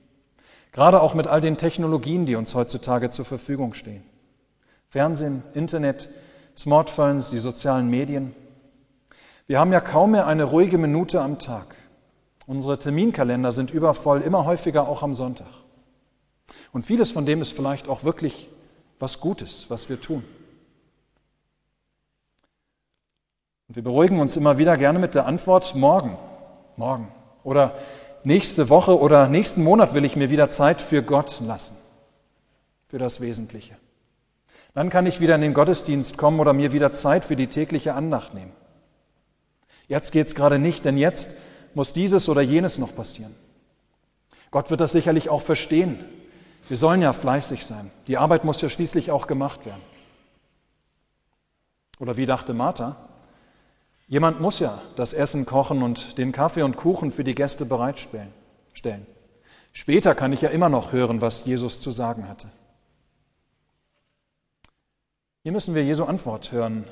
Gerade 0.72 1.02
auch 1.02 1.14
mit 1.14 1.26
all 1.26 1.42
den 1.42 1.58
Technologien, 1.58 2.24
die 2.24 2.36
uns 2.36 2.54
heutzutage 2.54 3.10
zur 3.10 3.26
Verfügung 3.26 3.74
stehen. 3.74 4.02
Fernsehen, 4.88 5.42
Internet, 5.52 6.08
Smartphones, 6.56 7.30
die 7.30 7.38
sozialen 7.38 7.90
Medien. 7.90 8.34
Wir 9.46 9.58
haben 9.58 9.72
ja 9.72 9.80
kaum 9.80 10.12
mehr 10.12 10.26
eine 10.26 10.44
ruhige 10.44 10.78
Minute 10.78 11.20
am 11.20 11.38
Tag. 11.38 11.74
Unsere 12.46 12.78
Terminkalender 12.78 13.52
sind 13.52 13.70
übervoll, 13.70 14.22
immer 14.22 14.46
häufiger 14.46 14.88
auch 14.88 15.02
am 15.02 15.12
Sonntag. 15.12 15.50
Und 16.72 16.86
vieles 16.86 17.10
von 17.10 17.26
dem 17.26 17.42
ist 17.42 17.52
vielleicht 17.52 17.88
auch 17.88 18.04
wirklich 18.04 18.48
was 18.98 19.20
Gutes, 19.20 19.70
was 19.70 19.88
wir 19.88 20.00
tun. 20.00 20.24
Und 23.68 23.76
wir 23.76 23.82
beruhigen 23.82 24.20
uns 24.20 24.36
immer 24.36 24.58
wieder 24.58 24.76
gerne 24.76 24.98
mit 24.98 25.14
der 25.14 25.26
Antwort 25.26 25.74
morgen, 25.74 26.16
morgen 26.76 27.12
oder 27.44 27.76
nächste 28.24 28.70
Woche 28.70 28.98
oder 28.98 29.28
nächsten 29.28 29.62
Monat 29.62 29.94
will 29.94 30.04
ich 30.04 30.16
mir 30.16 30.30
wieder 30.30 30.48
Zeit 30.48 30.80
für 30.80 31.02
Gott 31.02 31.40
lassen, 31.40 31.76
für 32.88 32.98
das 32.98 33.20
Wesentliche. 33.20 33.76
Dann 34.74 34.90
kann 34.90 35.06
ich 35.06 35.20
wieder 35.20 35.34
in 35.34 35.40
den 35.40 35.54
Gottesdienst 35.54 36.16
kommen 36.16 36.40
oder 36.40 36.52
mir 36.52 36.72
wieder 36.72 36.92
Zeit 36.92 37.24
für 37.24 37.36
die 37.36 37.48
tägliche 37.48 37.94
Andacht 37.94 38.34
nehmen. 38.34 38.52
Jetzt 39.86 40.12
geht's 40.12 40.34
gerade 40.34 40.58
nicht, 40.58 40.84
denn 40.84 40.96
jetzt 40.96 41.34
muss 41.74 41.92
dieses 41.92 42.28
oder 42.28 42.42
jenes 42.42 42.78
noch 42.78 42.94
passieren. 42.94 43.34
Gott 44.50 44.70
wird 44.70 44.80
das 44.80 44.92
sicherlich 44.92 45.28
auch 45.28 45.42
verstehen. 45.42 46.04
Wir 46.68 46.76
sollen 46.76 47.00
ja 47.00 47.12
fleißig 47.12 47.64
sein. 47.64 47.90
Die 48.06 48.18
Arbeit 48.18 48.44
muss 48.44 48.60
ja 48.60 48.68
schließlich 48.68 49.10
auch 49.10 49.26
gemacht 49.26 49.64
werden. 49.64 49.82
Oder 51.98 52.16
wie 52.16 52.26
dachte 52.26 52.52
Martha? 52.52 52.96
Jemand 54.06 54.40
muss 54.40 54.58
ja 54.58 54.80
das 54.96 55.12
Essen 55.12 55.46
kochen 55.46 55.82
und 55.82 56.18
den 56.18 56.32
Kaffee 56.32 56.62
und 56.62 56.76
Kuchen 56.76 57.10
für 57.10 57.24
die 57.24 57.34
Gäste 57.34 57.64
bereitstellen. 57.64 58.32
Später 59.72 60.14
kann 60.14 60.32
ich 60.32 60.42
ja 60.42 60.50
immer 60.50 60.68
noch 60.68 60.92
hören, 60.92 61.20
was 61.20 61.44
Jesus 61.44 61.80
zu 61.80 61.90
sagen 61.90 62.28
hatte. 62.28 62.48
Hier 65.42 65.52
müssen 65.52 65.74
wir 65.74 65.84
Jesu 65.84 66.04
Antwort 66.04 66.52
hören. 66.52 66.84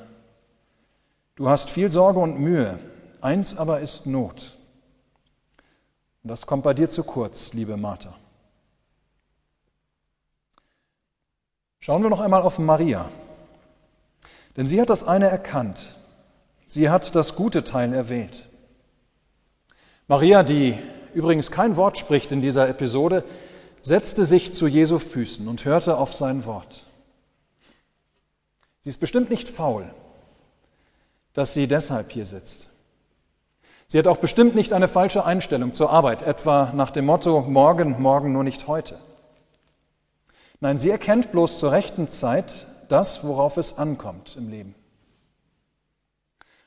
Du 1.35 1.49
hast 1.49 1.69
viel 1.69 1.89
Sorge 1.89 2.19
und 2.19 2.39
Mühe, 2.39 2.79
eins 3.21 3.57
aber 3.57 3.81
ist 3.81 4.07
Not. 4.07 4.57
Und 6.23 6.29
das 6.29 6.47
kommt 6.47 6.63
bei 6.63 6.73
dir 6.73 6.89
zu 6.89 7.03
kurz, 7.03 7.53
liebe 7.53 7.77
Martha. 7.77 8.15
Schauen 11.87 12.03
wir 12.03 12.09
noch 12.09 12.19
einmal 12.19 12.41
auf 12.41 12.59
Maria. 12.59 13.09
Denn 14.57 14.67
sie 14.67 14.81
hat 14.81 14.89
das 14.89 15.07
eine 15.07 15.29
erkannt. 15.29 15.95
Sie 16.67 16.89
hat 16.89 17.15
das 17.15 17.33
gute 17.33 17.63
Teil 17.63 17.93
erwählt. 17.93 18.49
Maria, 20.05 20.43
die 20.43 20.77
übrigens 21.13 21.49
kein 21.49 21.77
Wort 21.77 21.97
spricht 21.97 22.33
in 22.33 22.41
dieser 22.41 22.67
Episode, 22.67 23.23
setzte 23.83 24.25
sich 24.25 24.53
zu 24.53 24.67
Jesu 24.67 24.99
Füßen 24.99 25.47
und 25.47 25.63
hörte 25.63 25.97
auf 25.97 26.13
sein 26.13 26.43
Wort. 26.43 26.85
Sie 28.81 28.89
ist 28.89 28.99
bestimmt 28.99 29.29
nicht 29.29 29.47
faul, 29.47 29.89
dass 31.31 31.53
sie 31.53 31.67
deshalb 31.67 32.11
hier 32.11 32.25
sitzt. 32.25 32.69
Sie 33.87 33.97
hat 33.97 34.07
auch 34.07 34.17
bestimmt 34.17 34.55
nicht 34.55 34.73
eine 34.73 34.89
falsche 34.89 35.23
Einstellung 35.23 35.71
zur 35.71 35.89
Arbeit, 35.89 36.21
etwa 36.21 36.73
nach 36.75 36.91
dem 36.91 37.05
Motto 37.05 37.43
morgen, 37.43 38.01
morgen 38.01 38.33
nur 38.33 38.43
nicht 38.43 38.67
heute. 38.67 38.99
Nein, 40.59 40.79
sie 40.79 40.89
erkennt 40.89 41.31
bloß 41.31 41.59
zur 41.59 41.71
rechten 41.71 42.07
Zeit 42.07 42.67
das, 42.89 43.23
worauf 43.23 43.57
es 43.57 43.77
ankommt 43.77 44.35
im 44.37 44.49
Leben. 44.49 44.75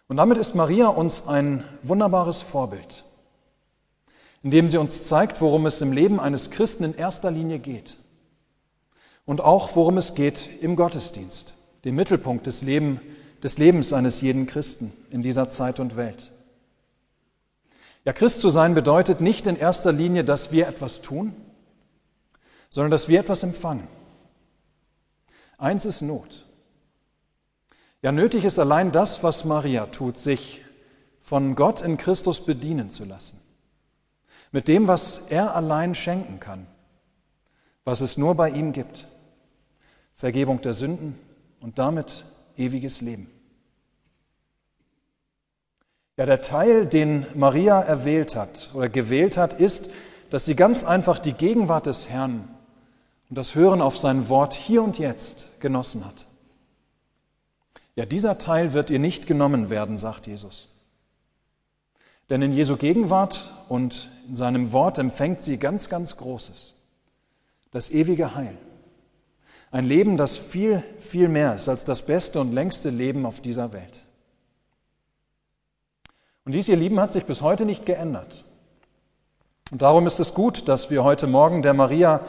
Und 0.06 0.16
damit 0.16 0.38
ist 0.38 0.54
Maria 0.54 0.88
uns 0.88 1.26
ein 1.26 1.64
wunderbares 1.82 2.42
Vorbild, 2.42 3.04
indem 4.42 4.70
sie 4.70 4.78
uns 4.78 5.04
zeigt, 5.04 5.40
worum 5.40 5.66
es 5.66 5.80
im 5.80 5.92
Leben 5.92 6.20
eines 6.20 6.50
Christen 6.50 6.84
in 6.84 6.94
erster 6.94 7.30
Linie 7.30 7.58
geht. 7.58 7.96
Und 9.24 9.40
auch 9.40 9.76
worum 9.76 9.96
es 9.98 10.14
geht 10.14 10.50
im 10.60 10.76
Gottesdienst, 10.76 11.54
dem 11.84 11.94
Mittelpunkt 11.94 12.46
des, 12.46 12.62
Leben, 12.62 13.00
des 13.42 13.58
Lebens 13.58 13.92
eines 13.92 14.20
jeden 14.20 14.46
Christen 14.46 14.92
in 15.10 15.22
dieser 15.22 15.48
Zeit 15.48 15.78
und 15.78 15.96
Welt. 15.96 16.32
Ja, 18.04 18.12
Christ 18.12 18.40
zu 18.40 18.48
sein 18.48 18.74
bedeutet 18.74 19.20
nicht 19.20 19.46
in 19.46 19.56
erster 19.56 19.92
Linie, 19.92 20.24
dass 20.24 20.52
wir 20.52 20.66
etwas 20.66 21.02
tun, 21.02 21.34
sondern 22.70 22.90
dass 22.90 23.08
wir 23.08 23.20
etwas 23.20 23.42
empfangen. 23.42 23.88
Eins 25.58 25.84
ist 25.84 26.00
Not. 26.00 26.46
Ja, 28.00 28.12
nötig 28.12 28.44
ist 28.44 28.58
allein 28.58 28.92
das, 28.92 29.22
was 29.22 29.44
Maria 29.44 29.86
tut, 29.86 30.16
sich 30.16 30.64
von 31.20 31.54
Gott 31.54 31.82
in 31.82 31.98
Christus 31.98 32.40
bedienen 32.40 32.88
zu 32.88 33.04
lassen. 33.04 33.38
Mit 34.52 34.68
dem, 34.68 34.88
was 34.88 35.18
er 35.28 35.54
allein 35.54 35.94
schenken 35.94 36.40
kann, 36.40 36.66
was 37.84 38.00
es 38.00 38.16
nur 38.16 38.34
bei 38.36 38.50
ihm 38.50 38.72
gibt. 38.72 39.06
Vergebung 40.14 40.62
der 40.62 40.72
Sünden 40.72 41.18
und 41.60 41.78
damit 41.78 42.24
ewiges 42.56 43.00
Leben. 43.00 43.30
Ja, 46.16 46.26
der 46.26 46.40
Teil, 46.40 46.86
den 46.86 47.26
Maria 47.34 47.80
erwählt 47.80 48.36
hat 48.36 48.70
oder 48.74 48.88
gewählt 48.88 49.36
hat, 49.36 49.54
ist, 49.54 49.90
dass 50.30 50.44
sie 50.44 50.54
ganz 50.54 50.84
einfach 50.84 51.18
die 51.18 51.32
Gegenwart 51.32 51.86
des 51.86 52.08
Herrn 52.08 52.48
und 53.30 53.38
das 53.38 53.54
Hören 53.54 53.80
auf 53.80 53.96
sein 53.96 54.28
Wort 54.28 54.54
hier 54.54 54.82
und 54.82 54.98
jetzt 54.98 55.48
genossen 55.60 56.04
hat. 56.04 56.26
Ja, 57.94 58.04
dieser 58.04 58.38
Teil 58.38 58.72
wird 58.72 58.90
ihr 58.90 58.98
nicht 58.98 59.26
genommen 59.26 59.70
werden, 59.70 59.98
sagt 59.98 60.26
Jesus. 60.26 60.68
Denn 62.28 62.42
in 62.42 62.52
Jesu 62.52 62.76
Gegenwart 62.76 63.54
und 63.68 64.10
in 64.28 64.36
seinem 64.36 64.72
Wort 64.72 64.98
empfängt 64.98 65.40
sie 65.40 65.58
ganz, 65.58 65.88
ganz 65.88 66.16
Großes. 66.16 66.74
Das 67.70 67.90
ewige 67.90 68.34
Heil. 68.34 68.56
Ein 69.70 69.84
Leben, 69.84 70.16
das 70.16 70.36
viel, 70.36 70.82
viel 70.98 71.28
mehr 71.28 71.54
ist 71.54 71.68
als 71.68 71.84
das 71.84 72.02
beste 72.02 72.40
und 72.40 72.52
längste 72.52 72.90
Leben 72.90 73.26
auf 73.26 73.40
dieser 73.40 73.72
Welt. 73.72 74.06
Und 76.44 76.52
dies, 76.52 76.68
ihr 76.68 76.76
Lieben, 76.76 76.98
hat 76.98 77.12
sich 77.12 77.26
bis 77.26 77.42
heute 77.42 77.64
nicht 77.64 77.86
geändert. 77.86 78.44
Und 79.70 79.82
darum 79.82 80.08
ist 80.08 80.18
es 80.18 80.34
gut, 80.34 80.66
dass 80.66 80.90
wir 80.90 81.04
heute 81.04 81.28
Morgen 81.28 81.62
der 81.62 81.74
Maria 81.74 82.24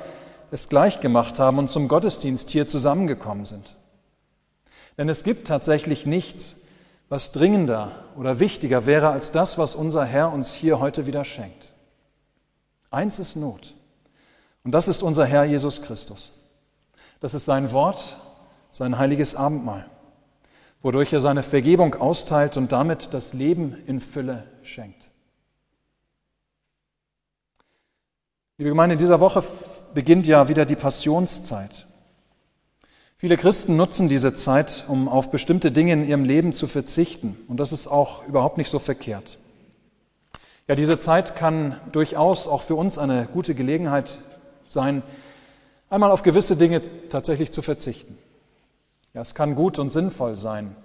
es 0.51 0.67
gleich 0.69 0.99
gemacht 0.99 1.39
haben 1.39 1.57
und 1.57 1.69
zum 1.69 1.87
Gottesdienst 1.87 2.49
hier 2.49 2.67
zusammengekommen 2.67 3.45
sind. 3.45 3.77
Denn 4.97 5.07
es 5.09 5.23
gibt 5.23 5.47
tatsächlich 5.47 6.05
nichts, 6.05 6.57
was 7.07 7.31
dringender 7.31 8.05
oder 8.15 8.39
wichtiger 8.39 8.85
wäre 8.85 9.09
als 9.09 9.31
das, 9.31 9.57
was 9.57 9.75
unser 9.75 10.05
Herr 10.05 10.31
uns 10.31 10.53
hier 10.53 10.79
heute 10.79 11.07
wieder 11.07 11.23
schenkt. 11.23 11.73
Eins 12.89 13.19
ist 13.19 13.35
Not. 13.35 13.73
Und 14.63 14.73
das 14.73 14.87
ist 14.87 15.01
unser 15.01 15.25
Herr 15.25 15.45
Jesus 15.45 15.81
Christus. 15.81 16.33
Das 17.21 17.33
ist 17.33 17.45
sein 17.45 17.71
Wort, 17.71 18.17
sein 18.71 18.97
heiliges 18.97 19.35
Abendmahl, 19.35 19.89
wodurch 20.81 21.13
er 21.13 21.21
seine 21.21 21.43
Vergebung 21.43 21.95
austeilt 21.95 22.57
und 22.57 22.71
damit 22.71 23.13
das 23.13 23.33
Leben 23.33 23.75
in 23.87 24.01
Fülle 24.01 24.43
schenkt. 24.63 25.09
Liebe 28.57 28.69
Gemeinde, 28.69 28.93
in 28.93 28.99
dieser 28.99 29.19
Woche 29.19 29.41
beginnt 29.93 30.27
ja 30.27 30.47
wieder 30.47 30.65
die 30.65 30.75
Passionszeit. 30.75 31.85
Viele 33.17 33.37
Christen 33.37 33.75
nutzen 33.75 34.09
diese 34.09 34.33
Zeit, 34.33 34.85
um 34.87 35.07
auf 35.07 35.29
bestimmte 35.29 35.71
Dinge 35.71 35.93
in 35.93 36.07
ihrem 36.07 36.23
Leben 36.23 36.53
zu 36.53 36.65
verzichten. 36.65 37.37
Und 37.47 37.59
das 37.59 37.71
ist 37.71 37.87
auch 37.87 38.27
überhaupt 38.27 38.57
nicht 38.57 38.69
so 38.69 38.79
verkehrt. 38.79 39.37
Ja, 40.67 40.75
diese 40.75 40.97
Zeit 40.97 41.35
kann 41.35 41.79
durchaus 41.91 42.47
auch 42.47 42.63
für 42.63 42.75
uns 42.75 42.97
eine 42.97 43.27
gute 43.31 43.53
Gelegenheit 43.53 44.17
sein, 44.65 45.03
einmal 45.89 46.11
auf 46.11 46.23
gewisse 46.23 46.55
Dinge 46.55 46.81
tatsächlich 47.09 47.51
zu 47.51 47.61
verzichten. 47.61 48.17
Ja, 49.13 49.21
es 49.21 49.35
kann 49.35 49.55
gut 49.55 49.77
und 49.79 49.91
sinnvoll 49.91 50.37
sein, 50.37 50.75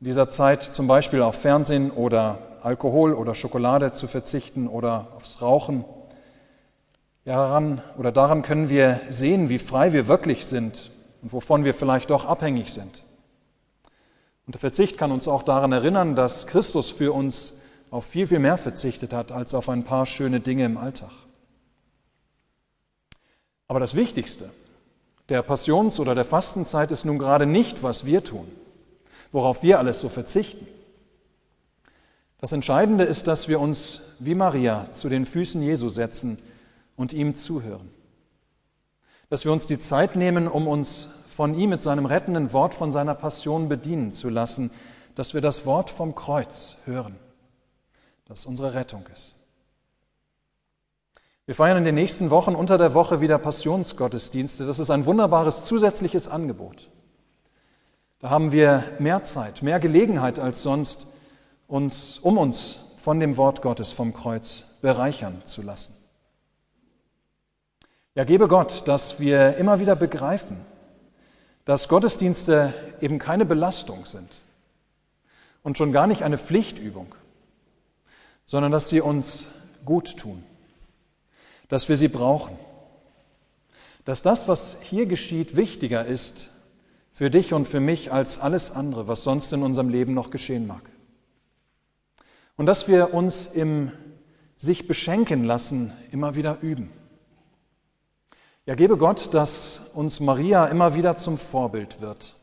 in 0.00 0.06
dieser 0.06 0.28
Zeit 0.28 0.62
zum 0.62 0.86
Beispiel 0.86 1.22
auf 1.22 1.36
Fernsehen 1.36 1.90
oder 1.90 2.38
Alkohol 2.62 3.14
oder 3.14 3.34
Schokolade 3.34 3.92
zu 3.92 4.06
verzichten 4.06 4.68
oder 4.68 5.08
aufs 5.16 5.40
Rauchen 5.40 5.84
daran 7.24 7.82
oder 7.96 8.12
daran 8.12 8.42
können 8.42 8.68
wir 8.68 9.00
sehen, 9.08 9.48
wie 9.48 9.58
frei 9.58 9.92
wir 9.92 10.06
wirklich 10.06 10.46
sind 10.46 10.90
und 11.22 11.32
wovon 11.32 11.64
wir 11.64 11.74
vielleicht 11.74 12.10
doch 12.10 12.24
abhängig 12.24 12.72
sind. 12.72 13.02
Und 14.46 14.54
der 14.54 14.60
Verzicht 14.60 14.98
kann 14.98 15.10
uns 15.10 15.26
auch 15.26 15.42
daran 15.42 15.72
erinnern, 15.72 16.14
dass 16.14 16.46
Christus 16.46 16.90
für 16.90 17.12
uns 17.12 17.58
auf 17.90 18.04
viel, 18.04 18.26
viel 18.26 18.40
mehr 18.40 18.58
verzichtet 18.58 19.14
hat 19.14 19.32
als 19.32 19.54
auf 19.54 19.68
ein 19.68 19.84
paar 19.84 20.04
schöne 20.04 20.40
Dinge 20.40 20.64
im 20.64 20.76
Alltag. 20.76 21.12
Aber 23.68 23.80
das 23.80 23.94
Wichtigste 23.94 24.50
der 25.30 25.42
Passions- 25.42 26.00
oder 26.00 26.14
der 26.14 26.26
Fastenzeit 26.26 26.92
ist 26.92 27.06
nun 27.06 27.18
gerade 27.18 27.46
nicht, 27.46 27.82
was 27.82 28.04
wir 28.04 28.22
tun, 28.22 28.46
worauf 29.32 29.62
wir 29.62 29.78
alles 29.78 30.00
so 30.00 30.10
verzichten. 30.10 30.66
Das 32.38 32.52
Entscheidende 32.52 33.04
ist, 33.04 33.26
dass 33.26 33.48
wir 33.48 33.58
uns 33.58 34.02
wie 34.18 34.34
Maria 34.34 34.90
zu 34.90 35.08
den 35.08 35.24
Füßen 35.24 35.62
Jesu 35.62 35.88
setzen 35.88 36.38
und 36.96 37.12
ihm 37.12 37.34
zuhören. 37.34 37.90
Dass 39.30 39.44
wir 39.44 39.52
uns 39.52 39.66
die 39.66 39.78
Zeit 39.78 40.16
nehmen, 40.16 40.48
um 40.48 40.68
uns 40.68 41.08
von 41.26 41.54
ihm 41.54 41.70
mit 41.70 41.82
seinem 41.82 42.06
rettenden 42.06 42.52
Wort 42.52 42.74
von 42.74 42.92
seiner 42.92 43.14
Passion 43.14 43.68
bedienen 43.68 44.12
zu 44.12 44.28
lassen, 44.28 44.70
dass 45.14 45.34
wir 45.34 45.40
das 45.40 45.66
Wort 45.66 45.90
vom 45.90 46.14
Kreuz 46.14 46.76
hören, 46.84 47.16
das 48.26 48.46
unsere 48.46 48.74
Rettung 48.74 49.04
ist. 49.12 49.34
Wir 51.46 51.54
feiern 51.54 51.76
in 51.76 51.84
den 51.84 51.94
nächsten 51.94 52.30
Wochen 52.30 52.54
unter 52.54 52.78
der 52.78 52.94
Woche 52.94 53.20
wieder 53.20 53.36
Passionsgottesdienste. 53.38 54.64
Das 54.64 54.78
ist 54.78 54.90
ein 54.90 55.04
wunderbares 55.04 55.66
zusätzliches 55.66 56.26
Angebot. 56.26 56.88
Da 58.20 58.30
haben 58.30 58.52
wir 58.52 58.84
mehr 58.98 59.22
Zeit, 59.24 59.62
mehr 59.62 59.78
Gelegenheit 59.78 60.38
als 60.38 60.62
sonst, 60.62 61.06
uns, 61.66 62.18
um 62.18 62.38
uns 62.38 62.86
von 62.96 63.20
dem 63.20 63.36
Wort 63.36 63.60
Gottes 63.60 63.92
vom 63.92 64.14
Kreuz 64.14 64.64
bereichern 64.80 65.42
zu 65.44 65.60
lassen. 65.60 65.94
Ja, 68.16 68.22
gebe 68.22 68.46
Gott, 68.46 68.86
dass 68.86 69.18
wir 69.18 69.56
immer 69.56 69.80
wieder 69.80 69.96
begreifen, 69.96 70.56
dass 71.64 71.88
Gottesdienste 71.88 72.72
eben 73.00 73.18
keine 73.18 73.44
Belastung 73.44 74.06
sind 74.06 74.40
und 75.64 75.76
schon 75.76 75.90
gar 75.90 76.06
nicht 76.06 76.22
eine 76.22 76.38
Pflichtübung, 76.38 77.12
sondern 78.46 78.70
dass 78.70 78.88
sie 78.88 79.00
uns 79.00 79.48
gut 79.84 80.16
tun, 80.16 80.44
dass 81.68 81.88
wir 81.88 81.96
sie 81.96 82.06
brauchen, 82.06 82.56
dass 84.04 84.22
das, 84.22 84.46
was 84.46 84.76
hier 84.82 85.06
geschieht, 85.06 85.56
wichtiger 85.56 86.06
ist 86.06 86.50
für 87.12 87.30
dich 87.30 87.52
und 87.52 87.66
für 87.66 87.80
mich 87.80 88.12
als 88.12 88.38
alles 88.38 88.70
andere, 88.70 89.08
was 89.08 89.24
sonst 89.24 89.52
in 89.52 89.62
unserem 89.62 89.88
Leben 89.88 90.14
noch 90.14 90.30
geschehen 90.30 90.68
mag. 90.68 90.82
Und 92.56 92.66
dass 92.66 92.86
wir 92.86 93.12
uns 93.12 93.46
im 93.46 93.90
sich 94.56 94.86
beschenken 94.86 95.42
lassen 95.42 95.92
immer 96.12 96.36
wieder 96.36 96.60
üben. 96.60 96.92
Ja, 98.66 98.74
gebe 98.74 98.96
Gott, 98.96 99.34
dass 99.34 99.82
uns 99.92 100.20
Maria 100.20 100.66
immer 100.66 100.94
wieder 100.94 101.18
zum 101.18 101.36
Vorbild 101.36 102.00
wird, 102.00 102.36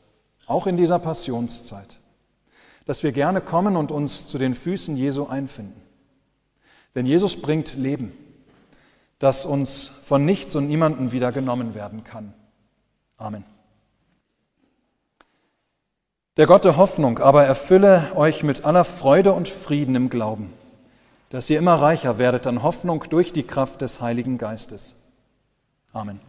auch 0.45 0.67
in 0.67 0.77
dieser 0.77 0.99
Passionszeit, 0.99 1.99
dass 2.85 3.01
wir 3.01 3.11
gerne 3.11 3.41
kommen 3.41 3.75
und 3.75 3.91
uns 3.91 4.27
zu 4.27 4.37
den 4.37 4.53
Füßen 4.53 4.95
Jesu 4.95 5.25
einfinden. 5.25 5.81
Denn 6.93 7.07
Jesus 7.07 7.41
bringt 7.41 7.75
Leben, 7.75 8.11
das 9.17 9.47
uns 9.47 9.87
von 10.03 10.23
nichts 10.23 10.55
und 10.55 10.67
niemanden 10.67 11.11
wieder 11.11 11.31
genommen 11.31 11.73
werden 11.73 12.03
kann. 12.03 12.35
Amen. 13.17 13.43
Der 16.37 16.45
Gott 16.45 16.65
der 16.65 16.77
Hoffnung 16.77 17.17
aber 17.17 17.45
erfülle 17.45 18.11
euch 18.15 18.43
mit 18.43 18.63
aller 18.63 18.85
Freude 18.85 19.33
und 19.33 19.49
Frieden 19.49 19.95
im 19.95 20.09
Glauben, 20.11 20.53
dass 21.29 21.49
ihr 21.49 21.57
immer 21.57 21.75
reicher 21.75 22.19
werdet 22.19 22.45
an 22.45 22.61
Hoffnung 22.61 23.05
durch 23.09 23.33
die 23.33 23.43
Kraft 23.43 23.81
des 23.81 24.01
Heiligen 24.01 24.37
Geistes 24.37 25.00
Amen. 25.93 26.19